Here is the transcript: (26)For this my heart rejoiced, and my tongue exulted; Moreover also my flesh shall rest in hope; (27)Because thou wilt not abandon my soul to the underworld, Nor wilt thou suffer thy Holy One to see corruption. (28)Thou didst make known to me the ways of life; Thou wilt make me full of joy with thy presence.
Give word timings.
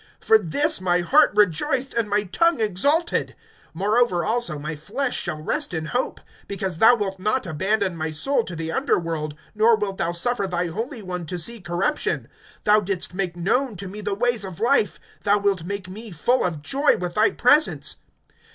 (26)For 0.21 0.49
this 0.51 0.81
my 0.81 1.01
heart 1.01 1.29
rejoiced, 1.35 1.93
and 1.93 2.09
my 2.09 2.23
tongue 2.23 2.59
exulted; 2.59 3.35
Moreover 3.71 4.25
also 4.25 4.57
my 4.57 4.75
flesh 4.75 5.21
shall 5.21 5.39
rest 5.39 5.75
in 5.75 5.85
hope; 5.85 6.19
(27)Because 6.49 6.79
thou 6.79 6.95
wilt 6.95 7.19
not 7.19 7.45
abandon 7.45 7.95
my 7.95 8.09
soul 8.09 8.43
to 8.45 8.55
the 8.55 8.71
underworld, 8.71 9.35
Nor 9.53 9.75
wilt 9.75 9.99
thou 9.99 10.11
suffer 10.11 10.47
thy 10.47 10.65
Holy 10.65 11.03
One 11.03 11.27
to 11.27 11.37
see 11.37 11.61
corruption. 11.61 12.27
(28)Thou 12.65 12.85
didst 12.85 13.13
make 13.13 13.37
known 13.37 13.75
to 13.75 13.87
me 13.87 14.01
the 14.01 14.15
ways 14.15 14.43
of 14.43 14.59
life; 14.59 14.99
Thou 15.21 15.37
wilt 15.37 15.65
make 15.65 15.87
me 15.87 16.09
full 16.09 16.43
of 16.43 16.63
joy 16.63 16.97
with 16.97 17.13
thy 17.13 17.29
presence. 17.29 17.97